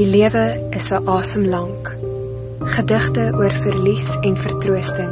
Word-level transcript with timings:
Die 0.00 0.08
lewe 0.08 0.56
is 0.70 0.88
'n 0.92 1.08
asem 1.08 1.44
lank. 1.44 1.96
Gedigte 2.76 3.32
oor 3.36 3.52
verlies 3.52 4.08
en 4.20 4.36
vertroosting. 4.36 5.10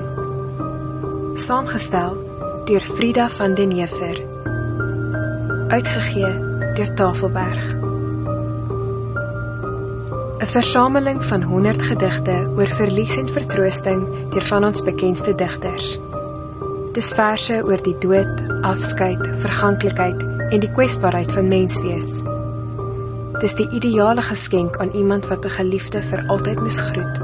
Saamgestel 1.34 2.16
deur 2.64 2.80
Frida 2.80 3.28
van 3.28 3.54
den 3.54 3.70
Heever. 3.70 4.16
Uitgegee 5.68 6.32
deur 6.74 6.94
Tafelberg. 6.94 7.64
'n 10.38 10.46
Versameling 10.46 11.24
van 11.24 11.42
100 11.42 11.82
gedigte 11.82 12.48
oor 12.56 12.68
verlies 12.68 13.16
en 13.16 13.28
vertroosting 13.28 14.06
deur 14.30 14.42
van 14.42 14.64
ons 14.64 14.82
bekendste 14.82 15.34
digters. 15.34 16.00
Dis 16.92 17.12
verse 17.12 17.62
oor 17.64 17.82
die 17.82 17.98
dood, 17.98 18.42
afskeid, 18.60 19.28
verganklikheid 19.36 20.22
en 20.50 20.60
die 20.60 20.72
kwesbaarheid 20.72 21.32
van 21.32 21.48
menswees. 21.48 22.22
Dis 23.38 23.54
die 23.54 23.68
ideale 23.70 24.22
geskenk 24.22 24.80
aan 24.82 24.90
iemand 24.98 25.26
wat 25.30 25.44
'n 25.44 25.50
geliefde 25.50 26.02
vir 26.02 26.24
altyd 26.26 26.60
misgroet. 26.60 27.18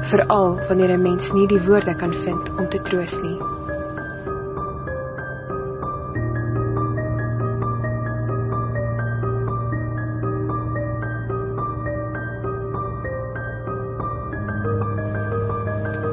Veral 0.00 0.60
wanneer 0.68 0.90
'n 0.92 1.02
mens 1.02 1.32
nie 1.32 1.46
die 1.46 1.62
woorde 1.66 1.94
kan 1.94 2.14
vind 2.14 2.50
om 2.58 2.68
te 2.68 2.82
troos 2.82 3.20
nie. 3.20 3.38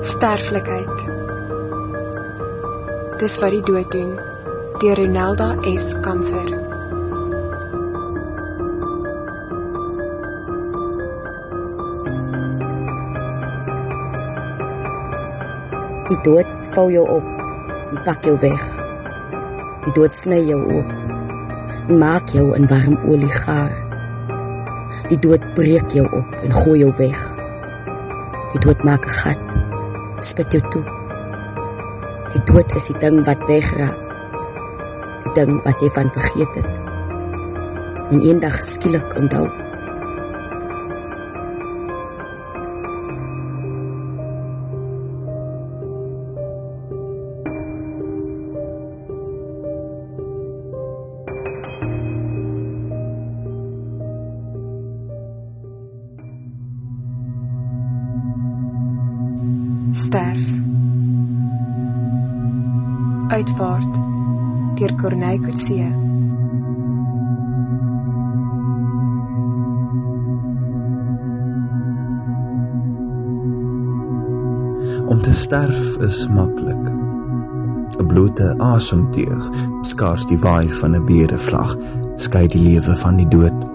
Sterflikheid. 0.02 0.98
Dis 3.18 3.40
wat 3.40 3.52
die 3.52 3.62
dood 3.62 3.92
doen. 3.92 4.20
Deur 4.80 4.96
Ronelda 4.96 5.56
S. 5.76 5.94
Kamfer. 6.02 6.67
Dood 16.28 16.68
vou 16.76 16.90
jou 16.92 17.06
op 17.08 17.28
en 17.92 18.00
pak 18.04 18.26
jou 18.28 18.36
weg. 18.42 18.64
Die 19.86 19.94
dood 19.96 20.16
sny 20.16 20.42
jou 20.44 20.60
oop 20.76 20.90
en 21.88 22.00
maak 22.02 22.34
jou 22.36 22.50
in 22.58 22.68
warm 22.68 22.98
olie 23.08 23.32
gaar. 23.46 23.72
Die 25.08 25.20
dood 25.24 25.44
breek 25.56 25.96
jou 25.96 26.04
op 26.18 26.34
en 26.44 26.56
gooi 26.58 26.82
jou 26.82 26.92
weg. 27.00 27.22
Die 28.52 28.62
dood 28.66 28.84
maak 28.84 29.08
'n 29.08 29.16
gat, 29.22 29.56
spit 30.18 30.52
jou 30.52 30.64
toe. 30.72 30.84
Die 32.34 32.44
dood 32.44 32.76
is 32.76 32.88
die 32.92 33.00
ding 33.00 33.24
wat 33.26 33.48
wegraak. 33.48 34.04
Die 35.24 35.34
ding 35.34 35.64
wat 35.64 35.82
jy 35.82 35.90
van 35.90 36.10
vergeet 36.10 36.56
het. 36.56 36.74
En 38.12 38.20
eendag 38.20 38.62
skielik 38.62 39.16
onthou. 39.16 39.67
Sterf. 59.98 60.48
Uitvaart 63.28 63.94
deur 64.76 64.96
Corneille 64.96 65.40
Coetzee. 65.40 65.96
Om 75.06 75.22
te 75.22 75.34
sterf 75.34 75.98
is 75.98 76.28
maklik. 76.28 76.94
'n 77.98 78.06
Blote 78.08 78.54
asemteug, 78.58 79.50
skaars 79.82 80.26
die 80.26 80.38
waai 80.38 80.70
van 80.70 80.96
'n 80.96 81.06
beerdevlag, 81.06 81.74
skei 82.16 82.48
die 82.48 82.62
lewe 82.62 82.96
van 82.96 83.18
die 83.18 83.28
dood. 83.28 83.66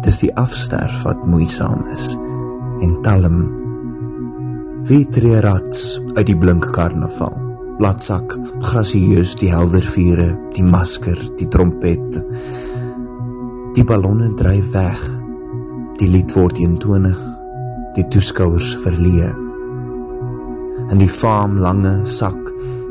Dis 0.00 0.18
die 0.18 0.34
afsterf 0.34 1.02
wat 1.02 1.26
moeisaam 1.26 1.86
is 1.92 2.18
en 2.80 3.00
talm 3.02 3.65
wie 4.86 5.06
tree 5.10 5.40
rats 5.42 5.98
uit 6.14 6.28
die 6.28 6.36
blink 6.38 6.68
karnaval. 6.74 7.34
Bladsak, 7.76 8.36
grasieus 8.62 9.34
die 9.40 9.50
helder 9.50 9.82
vure, 9.82 10.28
die 10.54 10.62
masker, 10.64 11.18
die 11.40 11.48
trompet. 11.50 12.20
Die 13.74 13.84
ballonne 13.84 14.30
dryf 14.38 14.70
weg. 14.76 15.02
Die 15.98 16.08
lied 16.08 16.36
word 16.38 16.60
eentonig. 16.62 17.18
Die 17.98 18.06
toeskouers 18.14 18.76
verleë. 18.84 19.32
In 20.94 21.02
die 21.02 21.10
faam 21.10 21.58
lange 21.58 21.98
sak 22.06 22.38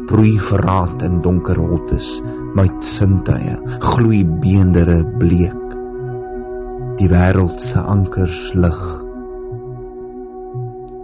broei 0.10 0.36
verraad 0.42 1.02
in 1.08 1.22
donker 1.24 1.58
holtes, 1.58 2.20
met 2.60 2.84
sintuie, 2.86 3.56
gloei 3.88 4.22
beendere 4.44 5.00
bleek. 5.18 5.80
Die 7.00 7.10
wêreld 7.12 7.60
se 7.64 7.80
ankers 7.80 8.52
lig. 8.54 9.05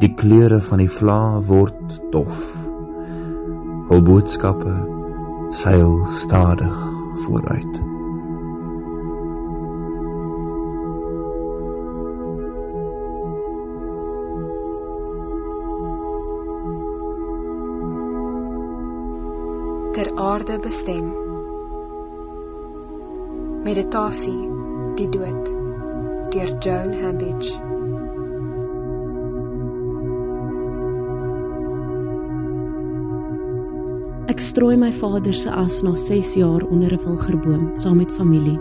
Die 0.02 0.16
kleure 0.18 0.58
van 0.66 0.82
die 0.82 0.90
vla 0.90 1.38
word 1.46 2.00
dof. 2.10 2.42
Hul 3.92 4.02
boodskappe 4.02 4.74
seil 5.54 5.94
stadig 6.18 6.78
vooruit. 7.26 7.82
ter 19.92 20.12
aarde 20.16 20.60
bestem. 20.60 21.12
Meditasie 23.64 24.50
Die 24.96 25.10
dood 25.10 25.52
deur 26.32 26.58
Joan 26.64 26.96
Hambidge. 27.04 27.81
Strooi 34.42 34.78
my 34.78 34.92
vader 34.92 35.34
se 35.34 35.50
as 35.54 35.82
na 35.84 35.96
6 35.96 36.34
jaar 36.36 36.64
onder 36.70 36.94
'n 36.94 37.04
wilgerboom 37.06 37.70
saam 37.74 37.98
met 37.98 38.12
familie. 38.12 38.60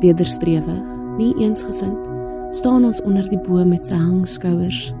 Wederstrewig, 0.00 0.82
nie 1.16 1.34
eensgesind, 1.36 2.10
staan 2.50 2.84
ons 2.84 3.02
onder 3.02 3.28
die 3.28 3.40
boom 3.40 3.68
met 3.68 3.86
sy 3.86 3.94
hangskouers. 3.94 4.94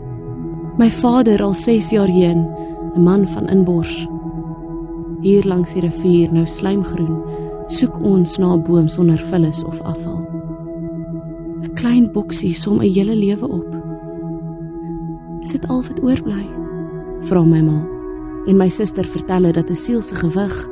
My 0.78 0.90
vader 0.90 1.42
al 1.42 1.54
6 1.54 1.90
jaar 1.90 2.08
heen, 2.08 2.48
'n 2.94 3.02
man 3.02 3.28
van 3.28 3.48
inbors. 3.48 4.08
Hier 5.20 5.44
langs 5.46 5.72
die 5.72 5.80
rivier 5.80 6.32
nou 6.32 6.46
slijmgroen, 6.46 7.22
soek 7.66 8.04
ons 8.04 8.38
na 8.38 8.54
'n 8.54 8.62
boom 8.62 8.88
sonder 8.88 9.18
vullis 9.18 9.64
of 9.64 9.80
afval. 9.80 10.24
'n 11.62 11.72
Klein 11.74 12.12
boksie 12.12 12.54
som 12.54 12.78
'n 12.78 12.92
hele 12.92 13.16
lewe 13.16 13.48
op. 13.48 13.76
Is 15.40 15.50
dit 15.50 15.68
al 15.68 15.82
wat 15.82 16.02
oorbly? 16.02 16.46
Vra 17.20 17.44
my 17.44 17.60
ma 17.60 17.99
en 18.46 18.56
my 18.56 18.68
suster 18.68 19.04
vertel 19.04 19.42
het 19.48 19.54
dat 19.54 19.70
'n 19.70 19.76
siel 19.76 20.02
se 20.02 20.14
gewig 20.14 20.68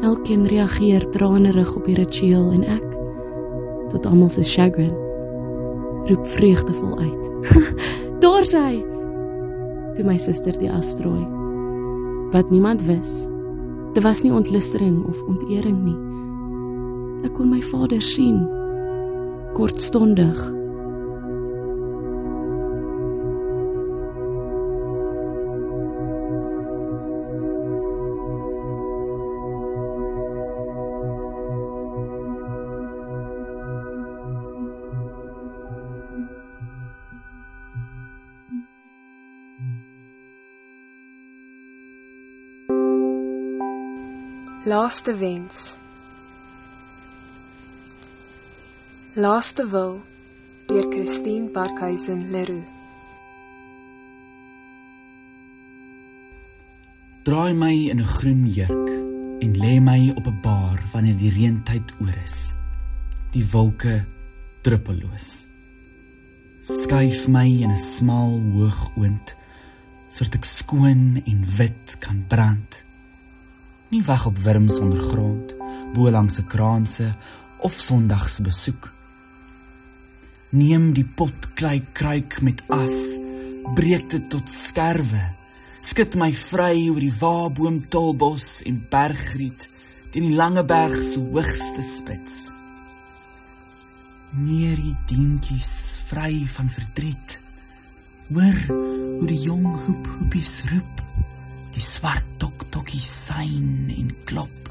elkeen 0.00 0.46
reageer 0.46 1.08
tranerig 1.10 1.76
op 1.76 1.84
die 1.84 1.94
ritueel 1.94 2.52
en 2.52 2.64
ek 2.64 2.88
tot 3.88 4.06
almal 4.06 4.28
se 4.28 4.42
chagrin 4.42 4.94
roep 6.04 6.26
vreugdevol 6.26 6.98
uit. 6.98 7.30
Daar 8.24 8.44
sy 8.44 8.84
toe 9.94 10.04
my 10.04 10.16
suster 10.18 10.56
die 10.58 10.70
as 10.70 10.90
strooi 10.90 11.24
wat 12.34 12.50
niemand 12.50 12.82
wis. 12.82 13.28
Dit 13.94 14.02
was 14.02 14.22
nie 14.22 14.32
ontlustering 14.32 15.04
of 15.06 15.22
ontering 15.22 15.84
nie. 15.84 15.98
Ek 17.24 17.34
kon 17.34 17.48
my 17.48 17.62
vader 17.62 18.02
sien 18.02 18.42
kortstondig 19.54 20.40
Laaste 44.64 45.16
wens. 45.16 45.76
Laaste 49.12 49.68
wil 49.68 50.02
deur 50.66 50.86
Christine 50.88 51.50
Barkhuizen 51.52 52.30
Leroux. 52.30 52.64
Draai 57.24 57.52
my 57.52 57.74
in 57.90 58.00
'n 58.00 58.04
groen 58.04 58.48
jurk 58.48 58.88
en 59.44 59.52
lê 59.52 59.80
my 59.80 60.12
op 60.16 60.26
'n 60.26 60.40
baar 60.40 60.80
wanneer 60.92 61.16
die 61.16 61.30
reentyd 61.30 61.94
oor 62.00 62.16
is. 62.24 62.54
Die 63.30 63.44
wolke 63.50 64.06
druppeloos. 64.62 65.48
Skuif 66.60 67.28
my 67.28 67.48
in 67.62 67.70
'n 67.70 67.78
smal 67.78 68.40
hoogoond 68.52 69.36
sodat 70.08 70.34
ek 70.34 70.44
skoon 70.44 71.22
en 71.26 71.44
wit 71.56 71.98
kan 71.98 72.24
brand. 72.28 72.84
Nie 73.88 74.02
wag 74.04 74.26
op 74.26 74.38
wurms 74.38 74.78
ondergrond, 74.78 75.54
bo 75.94 76.10
langs 76.10 76.34
se 76.34 76.44
kraanse 76.44 77.14
of 77.58 77.72
sondags 77.72 78.38
besoek. 78.40 78.92
Neem 80.54 80.92
die 80.92 81.04
pot 81.04 81.52
klei 81.54 81.82
kruik 81.92 82.40
met 82.40 82.62
as, 82.72 83.18
breek 83.74 84.08
dit 84.10 84.28
tot 84.30 84.48
skerwe. 84.50 85.22
Skud 85.84 86.16
my 86.16 86.30
vry 86.32 86.88
oor 86.88 87.00
die 87.02 87.12
waarboom 87.20 87.82
tolbos 87.92 88.62
en 88.68 88.80
bergriet 88.90 89.68
teen 90.14 90.28
die 90.28 90.36
lange 90.38 90.62
berg 90.64 90.94
se 91.02 91.20
hoogste 91.20 91.82
spits. 91.82 92.36
Neer 94.38 94.78
die 94.78 94.94
dientjies 95.10 95.72
vry 96.06 96.44
van 96.54 96.70
verdriet. 96.70 97.40
Hoor 98.30 98.60
hoe 98.70 99.26
die 99.26 99.40
jong 99.42 99.66
hoep 99.66 100.08
hoepies 100.18 100.60
roep. 100.70 101.02
Die 101.74 101.82
swart 101.82 102.26
tok 102.38 102.63
tokkie 102.74 103.02
sein 103.06 103.92
en 103.94 104.10
klop. 104.26 104.70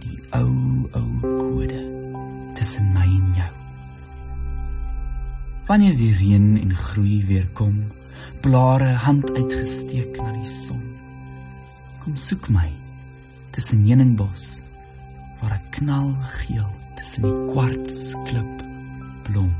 Die 0.00 0.16
ou 0.38 0.88
ou 0.96 1.10
kode 1.20 1.82
tussen 2.56 2.88
my 2.94 3.04
en 3.04 3.28
jou. 3.36 3.50
Wanneer 5.68 5.96
die 5.98 6.14
reën 6.16 6.48
en 6.62 6.72
groei 6.72 7.20
weer 7.28 7.44
kom, 7.52 7.76
blare 8.40 8.94
hand 9.04 9.28
uitgesteek 9.36 10.16
na 10.22 10.32
die 10.32 10.48
son. 10.48 10.80
Kom 12.00 12.16
soek 12.16 12.48
my 12.54 12.70
tussen 13.52 13.84
heuningbos 13.84 14.62
waar 15.42 15.58
ek 15.58 15.70
knalgeel 15.82 16.70
tussen 16.96 17.28
die 17.28 17.48
kwarts 17.52 18.14
klip 18.24 18.68
blom. 19.28 19.52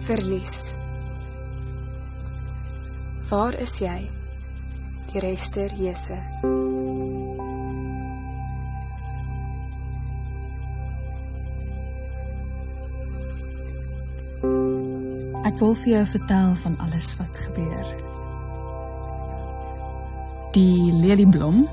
Verlies. 0.00 0.74
Waar 3.28 3.54
is 3.54 3.78
jy? 3.82 4.10
Die 5.12 5.20
Rester 5.20 5.72
Jesse. 5.74 6.18
Ek 15.48 15.58
wil 15.58 15.74
vir 15.82 15.90
jou 15.96 16.04
vertel 16.06 16.54
van 16.62 16.78
alles 16.86 17.16
wat 17.18 17.42
gebeur. 17.48 17.90
Die 20.54 20.92
lelieblom 20.94 21.64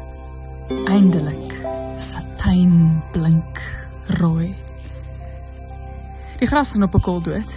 eindelik 0.90 1.54
satijn 2.02 3.04
blink. 3.14 3.55
Die 6.46 6.54
gras 6.54 6.72
gaan 6.72 6.84
op 6.84 6.96
'n 6.96 7.00
kol 7.00 7.22
dood. 7.22 7.54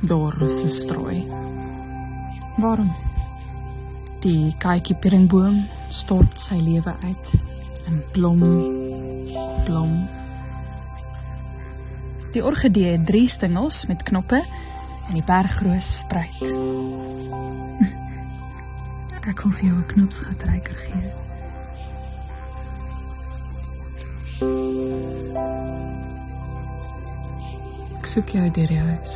Dor 0.00 0.50
so 0.50 0.66
strooi. 0.66 1.26
Waarom? 2.56 2.92
Die 4.20 4.54
kykie 4.58 4.96
piringboom 4.96 5.68
stort 5.88 6.38
sy 6.38 6.54
lewe 6.54 6.94
uit 7.04 7.26
en 7.86 8.04
blom 8.12 8.40
blom. 9.64 10.08
Die 12.32 12.44
orgidee 12.44 12.90
het 12.96 13.06
drie 13.06 13.28
stingels 13.28 13.86
met 13.86 14.02
knoppe 14.02 14.44
en 15.08 15.12
die 15.12 15.24
bergroos 15.24 15.98
spruit. 15.98 16.46
Ek 19.30 19.40
vir 19.42 19.64
jou 19.68 19.76
'n 19.76 19.86
knopsgatryker 19.86 20.76
gee. 20.76 21.25
Soek 28.16 28.30
jou 28.32 28.50
deur 28.50 28.70
die 28.72 28.78
huis. 28.80 29.14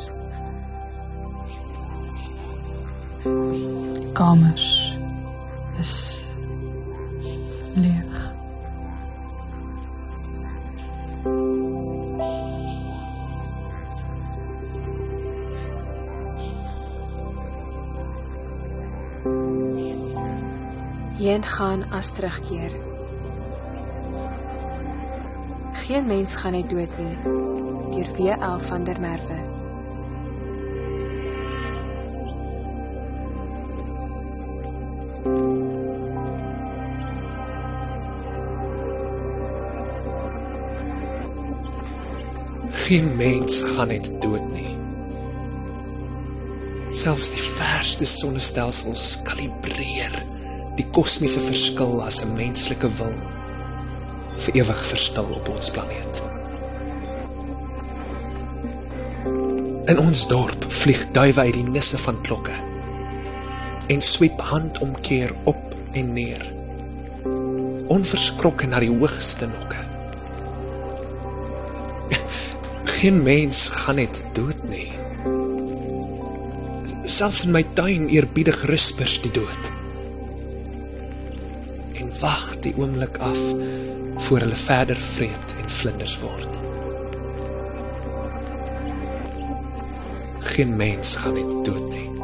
Kamers 4.12 4.66
is 5.80 5.92
leeg. 7.80 8.18
Heen 21.16 21.44
gaan 21.44 21.86
as 21.88 22.12
terugkeer. 22.12 22.76
Geen 25.72 26.06
mens 26.06 26.34
gaan 26.34 26.52
net 26.52 26.68
dood 26.68 27.00
nie. 27.00 27.59
Deur 27.90 28.06
W.L. 28.16 28.60
van 28.60 28.84
der 28.84 29.00
Merwe. 29.00 29.38
Geen 42.70 43.16
mens 43.16 43.60
gaan 43.60 43.88
net 43.88 44.12
dood 44.20 44.52
nie. 44.52 44.76
Selfs 46.88 47.30
die 47.30 47.42
verste 47.42 48.06
sonnestelsels 48.06 49.22
kalibreer 49.26 50.22
die 50.78 50.86
kosmiese 50.94 51.42
verskil 51.44 51.98
as 52.06 52.22
'n 52.24 52.36
menslike 52.36 52.88
wil 52.98 53.16
vir 54.42 54.54
ewig 54.62 54.84
verstil 54.90 55.34
op 55.40 55.48
ons 55.54 55.70
planeet. 55.70 56.22
In 59.90 59.98
ons 59.98 60.20
dorp 60.30 60.66
vlieg 60.70 61.00
duwe 61.10 61.42
uit 61.48 61.56
die 61.56 61.66
nisse 61.66 61.98
van 61.98 62.18
klokke 62.22 62.54
en 63.90 64.02
swiep 64.06 64.38
handomkeer 64.46 65.32
op 65.50 65.74
en 65.98 66.12
neer. 66.14 66.44
Onverskrokke 67.90 68.68
na 68.70 68.78
die 68.84 68.92
hoogste 68.92 69.48
nokke. 69.50 69.80
Geen 73.00 73.18
mens 73.26 73.64
gaan 73.80 73.98
net 73.98 74.22
dood 74.38 74.62
nie. 74.70 74.86
Selfs 77.16 77.48
in 77.48 77.54
my 77.58 77.66
tuin 77.74 78.06
eerbiedig 78.14 78.62
ruspers 78.70 79.18
die 79.26 79.34
dood. 79.42 79.74
En 81.98 82.14
wag 82.22 82.48
die 82.62 82.76
oomblik 82.78 83.18
af 83.32 83.42
voor 84.28 84.46
hulle 84.46 84.64
verder 84.68 85.06
vreet 85.10 85.58
en 85.58 85.78
vlinders 85.80 86.20
word. 86.22 86.69
Geen 90.50 90.76
mens 90.76 91.16
gaan 91.16 91.34
net 91.34 91.64
dood 91.64 91.90
nie. 91.90 92.19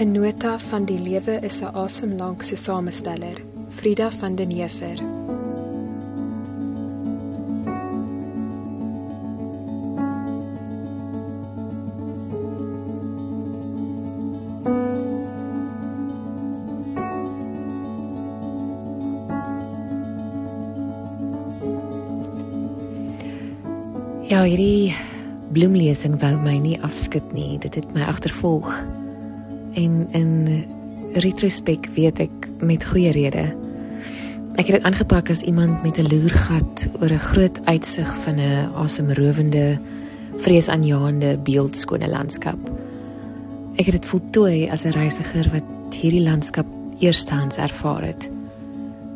In 0.00 0.12
nota 0.12 0.58
van 0.58 0.86
die 0.88 0.98
lewe 0.98 1.34
is 1.44 1.60
'n 1.60 1.74
asemlank 1.76 2.42
se 2.42 2.56
samesteller, 2.56 3.36
Frida 3.68 4.10
van 4.10 4.34
den 4.34 4.50
Heever. 4.50 4.96
Ja, 24.22 24.42
hierdie 24.42 24.94
bloemlesing 25.52 26.20
wou 26.20 26.40
my 26.40 26.56
nie 26.58 26.82
afskud 26.82 27.32
nie. 27.32 27.58
Dit 27.58 27.74
het 27.74 27.92
my 27.92 28.00
agtervolg. 28.00 28.99
En 29.72 30.08
in 30.10 30.64
retrospek 31.12 31.86
weet 31.94 32.18
ek 32.18 32.48
met 32.60 32.84
goeie 32.84 33.10
rede. 33.10 33.50
Ek 34.58 34.66
het 34.66 34.80
dit 34.80 34.86
aangepak 34.86 35.30
as 35.30 35.42
iemand 35.42 35.82
met 35.82 35.98
'n 35.98 36.08
loergat 36.10 36.88
oor 37.00 37.10
'n 37.10 37.26
groot 37.32 37.60
uitsig 37.64 38.16
van 38.24 38.34
'n 38.34 38.70
asemrowende, 38.74 39.78
vreesaanjaende 40.36 41.38
beeldskone 41.38 42.08
landskap. 42.08 42.58
Ek 43.76 43.84
het 43.86 43.94
dit 43.94 44.06
voltooi 44.06 44.68
as 44.70 44.84
'n 44.84 44.90
reisiger 44.90 45.50
wat 45.52 45.94
hierdie 45.94 46.22
landskap 46.22 46.66
eerstehands 46.98 47.56
ervaar 47.56 48.02
het. 48.02 48.30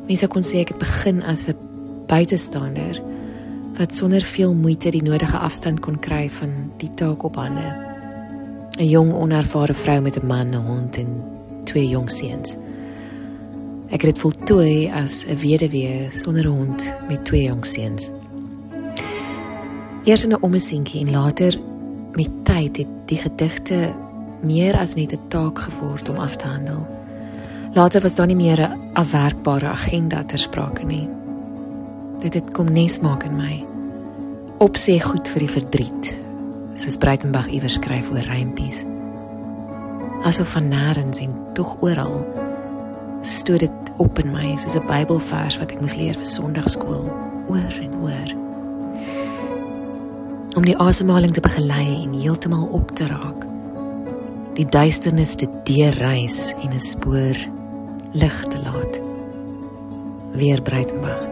Mense 0.07 0.27
kon 0.27 0.43
sê 0.43 0.59
ek 0.59 0.69
het 0.69 0.79
begin 0.79 1.23
as 1.23 1.49
'n 1.49 1.57
buitestander 2.07 3.03
wat 3.79 3.95
sonder 3.95 4.23
veel 4.23 4.55
moeite 4.55 4.91
die 4.91 5.03
nodige 5.03 5.37
afstand 5.37 5.81
kon 5.81 5.99
kry 5.99 6.31
van 6.31 6.51
die 6.77 6.91
taak 6.95 7.23
op 7.23 7.37
hande. 7.37 7.94
'n 8.79 8.89
Jong 8.89 9.13
onervare 9.13 9.75
vrou 9.75 10.01
met 10.01 10.17
'n 10.23 10.27
man, 10.27 10.49
'n 10.49 10.67
hond 10.67 10.97
en 10.97 11.23
twee 11.65 11.89
jong 11.89 12.11
seuns. 12.11 12.57
Ek 13.89 14.03
het 14.03 14.15
dit 14.15 14.19
voltooi 14.19 14.91
as 14.91 15.25
'n 15.27 15.37
weduwee 15.37 16.09
sonder 16.11 16.45
'n 16.47 16.57
hond 16.57 16.95
met 17.09 17.25
twee 17.25 17.43
jong 17.43 17.65
seuns. 17.67 18.11
Eers 20.05 20.25
in 20.25 20.33
'n 20.33 20.43
ommesientjie 20.43 21.07
en 21.07 21.11
later 21.11 21.61
met 22.13 22.31
tyd 22.43 22.77
het 22.77 22.93
die 23.07 23.19
gedigte 23.19 23.95
meer 24.43 24.77
as 24.77 24.95
net 24.95 25.13
'n 25.13 25.29
taak 25.29 25.59
geword 25.59 26.09
om 26.09 26.17
af 26.17 26.37
te 26.37 26.47
handel. 26.47 26.87
Later 27.75 28.01
was 28.01 28.15
daar 28.15 28.27
nie 28.27 28.37
meer 28.37 28.61
'n 28.61 28.81
afwerkbare 28.93 29.67
agenda 29.67 30.25
ter 30.25 30.39
sprake 30.39 30.85
nie. 30.85 31.09
Dit 32.19 32.35
het 32.35 32.53
kom 32.53 32.73
nes 32.73 33.01
maak 33.01 33.25
in 33.25 33.37
my. 33.37 33.65
Opsê 34.59 35.01
goed 35.01 35.29
vir 35.29 35.39
die 35.39 35.51
verdriet. 35.51 36.14
Soos 36.85 36.99
Breitenberg 37.01 37.47
iewers 37.49 37.79
skryf 37.79 38.11
oor 38.13 38.27
rympies. 38.29 38.83
Asof 40.29 40.51
van 40.53 40.67
nêrens 40.69 41.23
en 41.25 41.33
tog 41.57 41.79
oral 41.81 42.19
stoot 43.25 43.63
dit 43.63 43.93
op 44.05 44.21
in 44.21 44.29
my 44.35 44.51
soos 44.61 44.77
'n 44.77 44.85
Bybelvers 44.85 45.57
wat 45.59 45.73
ek 45.73 45.81
moes 45.81 45.97
leer 45.97 46.13
vir 46.13 46.27
Sondagskool 46.29 47.09
oor 47.49 47.75
en 47.81 47.95
oor. 48.05 48.29
Om 50.57 50.65
die 50.65 50.77
asemhaling 50.77 51.33
te 51.33 51.41
begelei 51.41 52.05
en 52.05 52.13
heeltemal 52.13 52.69
op 52.69 52.91
te 52.91 53.07
raak. 53.07 53.47
Die 54.55 54.69
duisternis 54.69 55.35
te 55.35 55.49
deurreis 55.65 56.53
en 56.63 56.75
'n 56.75 56.81
spoor 56.81 57.37
lig 58.13 58.45
te 58.45 58.59
laat. 58.61 59.01
Weer 60.33 60.63
Breitenberg. 60.63 61.29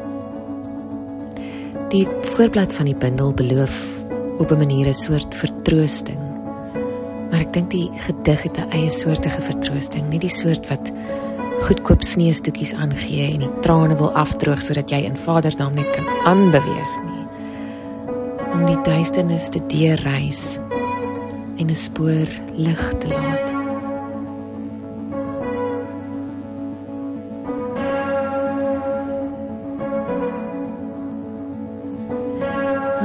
Die 1.88 2.08
voorblad 2.20 2.74
van 2.74 2.84
die 2.84 2.96
bundel 2.96 3.34
beloof 3.34 4.01
op 4.38 4.50
'n 4.50 4.58
manier 4.58 4.86
'n 4.88 4.94
soort 4.94 5.34
vertroosting. 5.34 6.18
Maar 7.30 7.40
ek 7.40 7.52
dink 7.52 7.70
die 7.70 7.90
gedig 7.94 8.42
het 8.42 8.58
'n 8.58 8.70
eie 8.70 8.90
soortige 8.90 9.42
vertroosting, 9.42 10.08
nie 10.08 10.18
die 10.18 10.28
soort 10.28 10.68
wat 10.68 10.92
goedkoop 11.60 12.02
sneeustoetjies 12.02 12.74
aangee 12.74 13.32
en 13.32 13.38
die 13.38 13.60
trane 13.60 13.96
wil 13.96 14.12
afdroog 14.12 14.62
sodat 14.62 14.90
jy 14.90 15.04
in 15.06 15.16
Vader 15.16 15.50
se 15.50 15.58
naam 15.58 15.74
net 15.74 15.90
kan 15.90 16.04
aanbeweeg 16.24 16.92
nie. 17.06 17.26
Om 18.52 18.66
die 18.66 18.80
duisternis 18.82 19.48
te 19.48 19.60
deurreis 19.66 20.58
en 21.56 21.70
'n 21.70 21.74
spoor 21.74 22.28
lig 22.56 22.92
te 22.98 23.08
laat. 23.08 23.61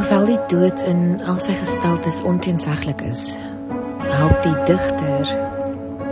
Hoewel 0.07 0.29
die 0.29 0.43
dood 0.47 0.81
in 0.87 1.17
al 1.27 1.41
sy 1.43 1.51
gestaltes 1.59 2.21
onteenseglik 2.23 3.01
is, 3.03 3.33
help 4.07 4.37
die 4.45 4.53
digter 4.69 5.31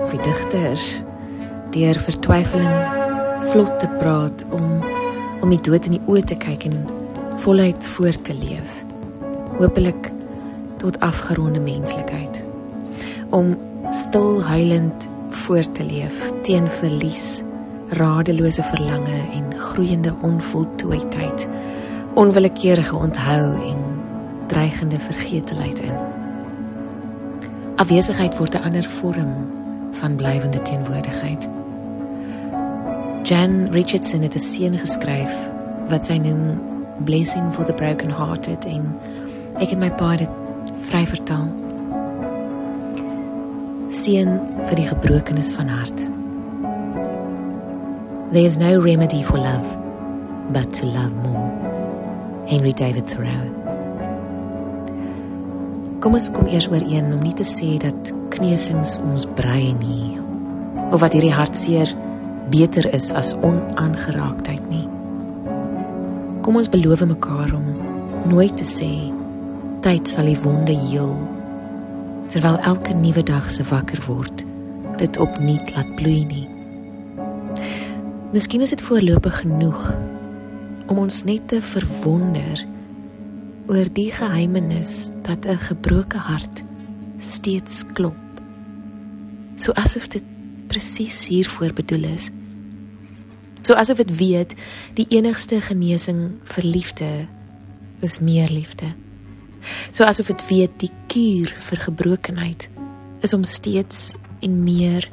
of 0.03 0.11
die 0.11 0.19
digters 0.19 0.87
deur 1.71 1.99
vertwyfeling 2.03 2.73
vlot 3.53 3.71
te 3.79 3.87
praat 4.01 4.43
om 4.51 4.83
om 5.39 5.53
die 5.53 5.61
dood 5.63 5.87
in 5.87 5.95
die 5.95 6.01
oë 6.11 6.25
te 6.27 6.35
kyk 6.43 6.65
en 6.67 6.75
voluit 7.45 7.87
voort 7.93 8.19
te 8.27 8.35
leef. 8.35 8.81
Hoopelik 9.61 10.11
tot 10.83 10.99
afgeronde 10.99 11.63
menslikheid. 11.63 12.41
Om 13.31 13.53
stil 13.95 14.43
huilend 14.49 15.07
voort 15.45 15.71
te 15.79 15.87
leef 15.87 16.19
teen 16.43 16.67
verlies, 16.81 17.45
radelose 17.95 18.67
verlange 18.75 19.23
en 19.39 19.55
groeiende 19.69 20.11
onvoltooidheid 20.19 21.47
onwillekeurige 22.15 22.95
onthou 22.95 23.53
en 23.53 23.84
dreigende 24.47 24.99
vergetelheid 24.99 25.79
in. 25.79 25.93
Afwesigheid 27.75 28.37
word 28.37 28.55
'n 28.55 28.63
ander 28.63 28.83
vorm 28.83 29.33
van 29.91 30.15
blywende 30.15 30.61
teenwoordigheid. 30.61 31.49
Jan 33.23 33.71
Richardson 33.71 34.21
het 34.21 34.35
'n 34.35 34.39
seën 34.39 34.77
geskryf 34.77 35.51
wat 35.89 36.05
sy 36.05 36.17
noem 36.17 36.61
Blessing 37.03 37.53
for 37.53 37.65
the 37.65 37.73
Broken 37.73 38.09
Hearted 38.09 38.65
en 38.65 38.99
ek 39.59 39.69
het 39.69 39.79
my 39.79 39.91
pa 39.91 40.15
dit 40.15 40.29
vry 40.79 41.05
vertaal. 41.05 41.47
Seën 43.89 44.39
vir 44.67 44.75
die 44.75 44.87
gebrokenes 44.87 45.53
van 45.53 45.67
hart. 45.67 46.09
There 48.31 48.45
is 48.45 48.57
no 48.57 48.81
remedy 48.81 49.23
for 49.23 49.37
love 49.37 49.77
but 50.51 50.73
to 50.73 50.85
love 50.85 51.13
more. 51.23 51.51
Henry 52.47 52.73
David 52.73 53.07
Thoreau. 53.07 53.64
Kom 56.05 56.13
ons 56.13 56.27
kom 56.29 56.45
eers 56.45 56.67
ooreen 56.69 57.07
om 57.15 57.21
nie 57.25 57.33
te 57.33 57.41
sê 57.49 57.79
dat 57.81 58.11
kneusings 58.35 58.91
ons 59.01 59.23
brei 59.39 59.71
nie 59.73 60.19
of 60.93 60.99
wat 61.01 61.15
hierdie 61.17 61.33
hartseer 61.33 61.89
beter 62.53 62.85
is 62.93 63.07
as 63.17 63.31
onaangeraaktheid 63.39 64.67
nie. 64.69 64.83
Kom 66.45 66.59
ons 66.61 66.69
beloof 66.69 67.01
mekaar 67.09 67.55
om 67.57 67.71
nooit 68.29 68.53
te 68.53 68.67
sê 68.69 68.91
tyd 69.81 70.05
sal 70.05 70.29
die 70.29 70.37
wonde 70.43 70.75
heel 70.77 71.15
terwyl 72.29 72.61
elke 72.69 72.93
nuwe 73.01 73.25
dag 73.25 73.49
se 73.49 73.65
wakker 73.71 74.05
word 74.05 74.45
dit 75.01 75.17
opnuut 75.25 75.73
laat 75.73 75.89
bloei 75.97 76.21
nie. 76.29 76.45
Miskien 78.29 78.61
is 78.61 78.77
dit 78.77 78.85
voorlopig 78.91 79.41
genoeg 79.41 79.89
om 80.85 81.01
ons 81.07 81.23
net 81.25 81.49
te 81.49 81.65
verwonder 81.73 82.61
oor 83.67 83.87
die 83.93 84.11
geheimenis 84.13 85.09
dat 85.25 85.45
'n 85.45 85.57
gebroke 85.57 86.17
hart 86.17 86.63
steeds 87.17 87.83
klop. 87.93 88.17
So 89.55 89.71
asof 89.71 90.07
dit 90.07 90.23
presies 90.67 91.27
hiervoor 91.27 91.73
bedoel 91.73 92.03
is. 92.03 92.29
So 93.61 93.73
asof 93.73 93.97
dit 93.97 94.17
weet 94.17 94.53
die 94.93 95.05
enigste 95.09 95.61
genesing 95.61 96.37
vir 96.43 96.63
liefde 96.63 97.27
is 97.99 98.19
meer 98.19 98.49
liefde. 98.49 98.85
So 99.91 100.03
asof 100.03 100.27
dit 100.27 100.47
weet 100.47 100.71
die 100.77 100.91
kuur 101.07 101.53
vir 101.69 101.79
gebrokenheid 101.79 102.69
is 103.21 103.33
om 103.33 103.43
steeds 103.43 104.11
en 104.39 104.63
meer 104.63 105.09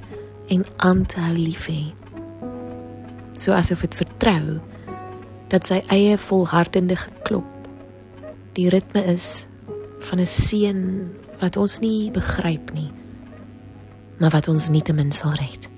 en 0.48 0.64
aan 0.76 1.06
te 1.06 1.20
hou 1.20 1.36
lief 1.36 1.66
hê. 1.66 1.94
So 3.32 3.52
asof 3.52 3.80
dit 3.80 3.94
vertrou 3.94 4.60
dat 5.48 5.66
sy 5.66 5.82
eie 5.88 6.18
volhardende 6.18 6.96
geklop 6.96 7.51
die 8.52 8.68
ritme 8.68 9.04
is 9.04 9.46
van 10.08 10.20
'n 10.20 10.26
seën 10.26 10.80
wat 11.40 11.56
ons 11.56 11.78
nie 11.80 12.10
begryp 12.10 12.72
nie 12.72 12.90
maar 14.18 14.30
wat 14.30 14.48
ons 14.48 14.68
nietemin 14.68 15.12
sal 15.12 15.32
red 15.32 15.71